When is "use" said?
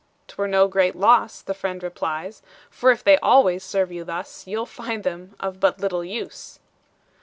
6.03-6.57